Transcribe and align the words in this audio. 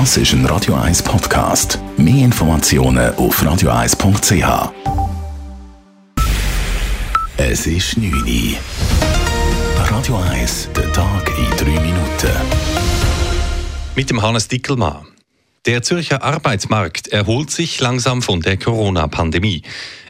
Das 0.00 0.16
ist 0.16 0.32
ein 0.32 0.44
Radio 0.46 0.74
1 0.74 1.04
Podcast. 1.04 1.78
Mehr 1.96 2.24
Informationen 2.24 3.14
auf 3.14 3.40
radio1.ch. 3.40 4.72
Es 7.36 7.66
ist 7.68 7.96
9 7.96 8.12
Uhr. 8.12 8.56
Radio 9.88 10.16
1, 10.16 10.70
der 10.74 10.92
Tag 10.92 11.30
in 11.38 11.76
3 11.76 11.80
Minuten. 11.80 12.32
Mit 13.94 14.10
dem 14.10 14.20
Hannes 14.20 14.48
Dickelmann. 14.48 15.06
Der 15.64 15.84
Zürcher 15.84 16.24
Arbeitsmarkt 16.24 17.06
erholt 17.06 17.52
sich 17.52 17.78
langsam 17.78 18.20
von 18.20 18.40
der 18.40 18.56
Corona-Pandemie. 18.56 19.62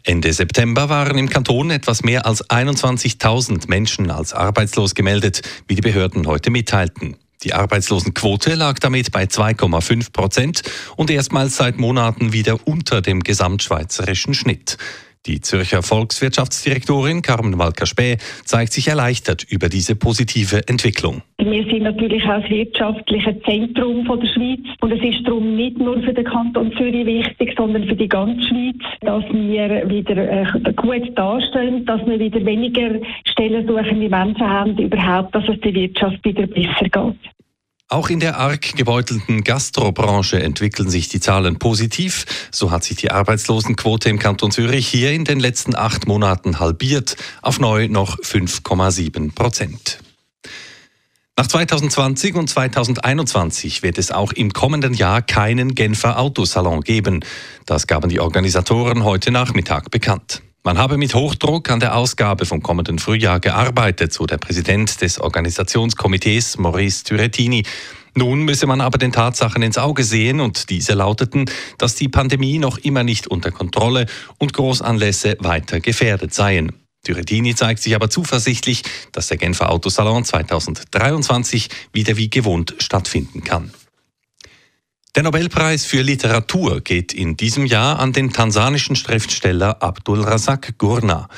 Ende 0.03 0.32
September 0.32 0.89
waren 0.89 1.19
im 1.19 1.29
Kanton 1.29 1.71
etwas 1.71 2.03
mehr 2.03 2.25
als 2.25 2.43
21.000 2.48 3.69
Menschen 3.69 4.11
als 4.11 4.32
arbeitslos 4.32 4.95
gemeldet, 4.95 5.43
wie 5.69 5.75
die 5.75 5.82
Behörden 5.82 6.27
heute 6.27 6.48
mitteilten. 6.48 7.19
Die 7.43 7.53
Arbeitslosenquote 7.53 8.55
lag 8.55 8.79
damit 8.79 9.12
bei 9.12 9.25
2,5 9.25 10.12
Prozent 10.12 10.62
und 10.96 11.11
erstmals 11.11 11.57
seit 11.57 11.79
Monaten 11.79 12.32
wieder 12.32 12.67
unter 12.67 13.03
dem 13.03 13.22
gesamtschweizerischen 13.22 14.35
Schnitt. 14.35 14.79
Die 15.27 15.41
Zürcher 15.41 15.83
Volkswirtschaftsdirektorin 15.83 17.23
Carmen 17.23 17.59
Walker-Späh 17.59 18.19
zeigt 18.45 18.75
sich 18.75 18.89
erleichtert 18.89 19.45
über 19.49 19.71
diese 19.71 19.96
positive 19.96 20.69
Entwicklung. 20.69 21.23
Wir 21.39 21.65
sind 21.65 21.85
natürlich 21.85 22.23
auch 22.25 22.43
das 22.43 22.51
wirtschaftliche 22.51 23.41
Zentrum 23.43 24.05
von 24.05 24.21
der 24.21 24.29
Schweiz 24.29 24.61
und 24.82 24.93
es 24.93 25.03
ist 25.03 25.27
darum 25.27 25.57
nicht 25.57 25.79
nur 25.79 26.01
für 26.03 26.13
den 26.13 26.25
Kanton 26.25 26.73
Zürich 26.77 27.07
wichtig, 27.07 27.55
sondern 27.57 27.85
für 27.85 27.96
die 27.96 28.09
ganze 28.09 28.46
Schweiz, 28.49 28.77
dass 29.01 29.25
wir 29.32 29.89
wieder 29.89 30.17
äh, 30.17 30.73
gut 30.77 31.17
dastehen, 31.17 31.87
dass 31.87 32.05
wir 32.06 32.19
wieder 32.19 32.45
weniger 32.45 33.01
stellensuchende 33.25 34.09
Menschen 34.11 34.47
haben, 34.47 34.77
überhaupt, 34.77 35.34
dass 35.34 35.48
es 35.48 35.59
der 35.61 35.75
Wirtschaft 35.75 36.23
wieder 36.25 36.47
besser 36.47 36.89
geht. 36.91 37.34
Auch 37.89 38.09
in 38.09 38.19
der 38.19 38.39
arg 38.39 38.77
gebeutelten 38.77 39.45
Gastrobranche 39.45 40.43
entwickeln 40.43 40.89
sich 40.89 41.09
die 41.09 41.20
Zahlen 41.20 41.59
positiv. 41.59 42.25
So 42.51 42.71
hat 42.71 42.83
sich 42.83 42.97
die 42.97 43.11
Arbeitslosenquote 43.11 44.09
im 44.09 44.19
Kanton 44.19 44.51
Zürich 44.51 44.89
hier 44.89 45.13
in 45.13 45.25
den 45.25 45.39
letzten 45.39 45.77
acht 45.77 46.07
Monaten 46.07 46.59
halbiert 46.59 47.17
auf 47.43 47.61
neu 47.61 47.89
noch 47.89 48.19
5,7 48.19 49.35
Prozent. 49.35 49.99
Nach 51.37 51.47
2020 51.47 52.37
und 52.37 52.49
2021 52.49 53.83
wird 53.83 53.98
es 53.98 54.13
auch 54.13 54.33
im 54.33 54.53
kommenden 54.53 54.95
Jahr 54.95 55.21
keinen 55.21 55.75
Genfer 55.75 56.19
Autosalon 56.19 56.81
geben. 56.81 57.25
Das 57.67 57.87
gaben 57.87 58.09
die 58.09 58.21
Organisatoren 58.21 59.05
heute 59.05 59.31
Nachmittag 59.31 59.91
bekannt. 59.91 60.43
Man 60.67 60.79
habe 60.79 60.97
mit 60.97 61.15
Hochdruck 61.15 61.70
an 61.70 61.79
der 61.79 61.95
Ausgabe 61.95 62.47
vom 62.47 62.62
kommenden 62.62 62.98
Frühjahr 62.98 63.39
gearbeitet, 63.39 64.15
so 64.15 64.25
der 64.25 64.39
Präsident 64.39 65.03
des 65.03 65.20
Organisationskomitees 65.20 66.57
Maurice 66.57 67.05
Türettini. 67.05 67.65
Nun 68.15 68.45
müsse 68.45 68.67
man 68.67 68.81
aber 68.81 68.97
den 68.97 69.12
Tatsachen 69.12 69.62
ins 69.62 69.77
Auge 69.77 70.05
sehen 70.05 70.41
und 70.41 70.70
diese 70.70 70.95
lauteten, 70.95 71.45
dass 71.77 71.97
die 71.97 72.09
Pandemie 72.09 72.59
noch 72.59 72.79
immer 72.79 73.05
nicht 73.05 73.27
unter 73.27 73.51
Kontrolle 73.51 74.07
und 74.39 74.55
Großanlässe 74.55 75.37
weiter 75.41 75.81
gefährdet 75.81 76.33
seien. 76.33 76.73
Türettini 77.05 77.55
zeigt 77.55 77.83
sich 77.83 77.95
aber 77.95 78.09
zuversichtlich, 78.09 78.85
dass 79.12 79.27
der 79.27 79.37
Genfer 79.37 79.70
Autosalon 79.70 80.25
2023 80.25 81.69
wieder 81.92 82.17
wie 82.17 82.31
gewohnt 82.31 82.75
stattfinden 82.79 83.45
kann. 83.45 83.70
Der 85.15 85.23
Nobelpreis 85.23 85.87
für 85.87 86.03
Literatur 86.03 86.81
geht 86.81 87.15
in 87.15 87.37
diesem 87.37 87.67
Jahr 87.67 88.01
an 88.01 88.12
den 88.12 88.33
tansanischen 88.33 88.97
Schriftsteller 88.97 89.81
Abdul 89.81 90.20
Razak 90.23 90.77
Gurna. 90.77 91.29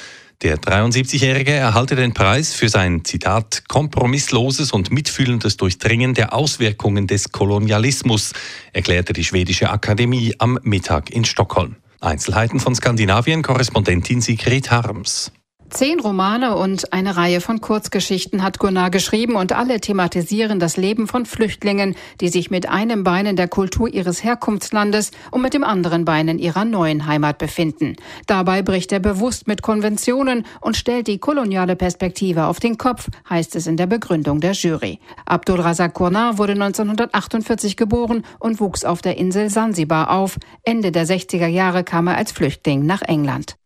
Der 0.41 0.57
73-Jährige 0.57 1.53
erhalte 1.53 1.95
den 1.95 2.15
Preis 2.15 2.55
für 2.55 2.71
sein 2.71 3.05
Zitat 3.05 3.65
kompromissloses 3.69 4.73
und 4.73 4.91
mitfühlendes 4.91 5.59
Durchdringen 5.59 6.15
der 6.15 6.33
Auswirkungen 6.33 7.07
des 7.07 7.33
Kolonialismus, 7.33 8.33
erklärte 8.73 9.13
die 9.13 9.25
schwedische 9.25 9.69
Akademie 9.69 10.35
am 10.39 10.59
Mittag 10.63 11.11
in 11.11 11.27
Stockholm. 11.27 11.77
Einzelheiten 12.01 12.61
von 12.61 12.75
Skandinavien 12.75 13.43
Korrespondentin 13.43 14.23
Sigrid 14.23 14.71
Harms. 14.71 15.33
Zehn 15.71 15.99
Romane 16.01 16.57
und 16.57 16.93
eine 16.93 17.17
Reihe 17.17 17.41
von 17.41 17.61
Kurzgeschichten 17.61 18.43
hat 18.43 18.59
Gunnar 18.59 18.91
geschrieben 18.91 19.35
und 19.35 19.53
alle 19.53 19.81
thematisieren 19.81 20.61
das 20.61 20.77
Leben 20.77 21.09
von 21.09 21.27
Flüchtlingen, 21.27 21.97
die 22.21 22.29
sich 22.29 22.51
mit 22.51 22.69
einem 22.69 23.03
Bein 23.03 23.27
in 23.27 23.37
der 23.37 23.49
Kultur 23.49 23.89
ihres 23.89 24.23
Herkunftslandes 24.23 25.11
und 25.33 25.43
mit 25.43 25.55
dem 25.55 25.65
anderen 25.65 26.05
Bein 26.05 26.29
in 26.29 26.39
ihrer 26.39 26.65
neuen 26.65 27.07
Heimat 27.07 27.39
befinden. 27.39 27.97
Dabei 28.27 28.63
bricht 28.63 28.93
er 28.93 29.01
bewusst 29.01 29.49
mit 29.49 29.61
Konventionen 29.61 30.47
und 30.61 30.77
stellt 30.77 31.09
die 31.09 31.19
koloniale 31.19 31.75
Perspektive 31.75 32.47
auf 32.47 32.61
den 32.61 32.79
Kopf, 32.79 33.09
heißt 33.29 33.57
es 33.57 33.67
in 33.67 33.77
der 33.77 33.87
Begründung 33.87 34.41
der 34.41 34.53
Jury. 34.53 35.01
Abdul 35.27 35.61
Razak 35.61 35.95
Gunnar 35.95 36.39
wurde 36.39 36.53
1948 36.53 37.77
geboren 37.77 38.25
und 38.39 38.61
wuchs 38.61 38.85
auf 38.85 39.03
der 39.03 39.19
Insel 39.19 39.51
Sansibar 39.51 40.11
auf. 40.11 40.39
Ende 40.63 40.93
der 40.93 41.07
60er 41.07 41.49
Jahre 41.49 41.83
kam 41.83 42.07
er 42.07 42.17
als 42.17 42.31
Flüchtling 42.31 42.87
nach 42.87 43.03
England. 43.03 43.57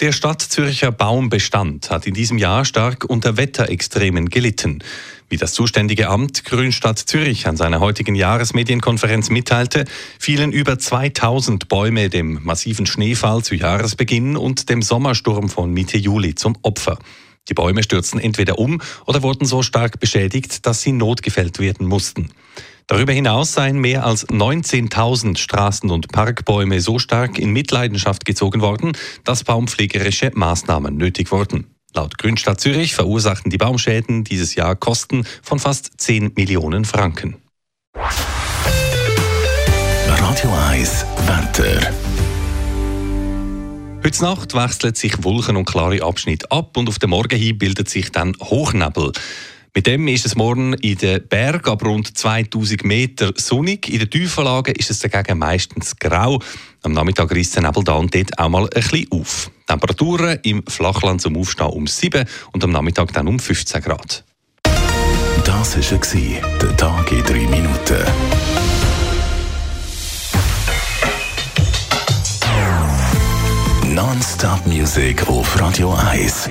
Der 0.00 0.12
Stadt 0.12 0.40
Zürcher 0.40 0.92
Baumbestand 0.92 1.90
hat 1.90 2.06
in 2.06 2.14
diesem 2.14 2.38
Jahr 2.38 2.64
stark 2.64 3.04
unter 3.04 3.36
Wetterextremen 3.36 4.30
gelitten. 4.30 4.82
Wie 5.28 5.36
das 5.36 5.52
zuständige 5.52 6.08
Amt 6.08 6.46
Grünstadt 6.46 6.98
Zürich 6.98 7.46
an 7.46 7.58
seiner 7.58 7.80
heutigen 7.80 8.14
Jahresmedienkonferenz 8.14 9.28
mitteilte, 9.28 9.84
fielen 10.18 10.52
über 10.52 10.78
2000 10.78 11.68
Bäume 11.68 12.08
dem 12.08 12.38
massiven 12.42 12.86
Schneefall 12.86 13.44
zu 13.44 13.54
Jahresbeginn 13.54 14.38
und 14.38 14.70
dem 14.70 14.80
Sommersturm 14.80 15.50
von 15.50 15.70
Mitte 15.70 15.98
Juli 15.98 16.34
zum 16.34 16.56
Opfer. 16.62 16.98
Die 17.50 17.54
Bäume 17.54 17.82
stürzten 17.82 18.20
entweder 18.20 18.58
um 18.58 18.80
oder 19.04 19.22
wurden 19.22 19.44
so 19.44 19.62
stark 19.62 20.00
beschädigt, 20.00 20.64
dass 20.64 20.80
sie 20.80 20.92
notgefällt 20.92 21.58
werden 21.58 21.86
mussten. 21.86 22.30
Darüber 22.90 23.12
hinaus 23.12 23.52
seien 23.52 23.78
mehr 23.78 24.04
als 24.04 24.26
19.000 24.26 25.38
Straßen- 25.38 25.92
und 25.92 26.08
Parkbäume 26.08 26.80
so 26.80 26.98
stark 26.98 27.38
in 27.38 27.52
Mitleidenschaft 27.52 28.24
gezogen 28.24 28.62
worden, 28.62 28.96
dass 29.22 29.44
baumpflegerische 29.44 30.32
Maßnahmen 30.34 30.96
nötig 30.96 31.30
wurden. 31.30 31.72
Laut 31.94 32.18
Grünstadt 32.18 32.60
Zürich 32.60 32.96
verursachten 32.96 33.48
die 33.48 33.58
Baumschäden 33.58 34.24
dieses 34.24 34.56
Jahr 34.56 34.74
Kosten 34.74 35.24
von 35.40 35.60
fast 35.60 36.00
10 36.00 36.32
Millionen 36.34 36.84
Franken. 36.84 37.36
Radio 40.08 40.50
1 40.70 41.06
Wetter. 41.26 41.92
Heute 44.02 44.22
Nacht 44.24 44.54
wechseln 44.54 44.96
sich 44.96 45.22
Wolken 45.22 45.56
und 45.56 45.64
klare 45.64 46.02
Abschnitte 46.02 46.50
ab 46.50 46.76
und 46.76 46.88
auf 46.88 46.98
den 46.98 47.10
Morgen 47.10 47.38
hin 47.38 47.56
bildet 47.56 47.88
sich 47.88 48.10
dann 48.10 48.34
Hochnebel. 48.40 49.12
Mit 49.72 49.86
dem 49.86 50.08
ist 50.08 50.26
es 50.26 50.34
morgen 50.34 50.74
in 50.74 50.98
den 50.98 51.26
Bergen 51.28 51.70
ab 51.70 51.84
rund 51.84 52.18
2000 52.18 52.84
Meter 52.84 53.32
sonnig. 53.36 53.88
In 53.88 54.00
den 54.00 54.10
Tiefenlagen 54.10 54.74
ist 54.74 54.90
es 54.90 54.98
dagegen 54.98 55.38
meistens 55.38 55.96
grau. 55.96 56.40
Am 56.82 56.92
Nachmittag 56.92 57.30
reißt 57.30 57.56
der 57.56 57.62
Nebel 57.62 57.84
da 57.84 57.92
und 57.92 58.12
dort 58.12 58.36
auch 58.36 58.48
mal 58.48 58.64
ein 58.64 58.68
bisschen 58.70 59.06
auf. 59.12 59.50
Temperaturen 59.68 60.40
im 60.42 60.64
Flachland 60.66 61.20
zum 61.20 61.36
Aufstehen 61.36 61.68
um 61.68 61.86
7 61.86 62.24
und 62.52 62.64
am 62.64 62.70
Nachmittag 62.70 63.12
dann 63.12 63.28
um 63.28 63.38
15 63.38 63.80
Grad. 63.82 64.24
Das 65.44 65.76
war 65.76 66.58
der 66.58 66.76
Tag 66.76 67.12
in 67.12 67.22
3 67.22 67.32
Minuten. 67.34 68.04
Non-Stop 73.94 74.66
Music 74.66 75.28
auf 75.28 75.60
Radio 75.60 75.94
1. 75.94 76.50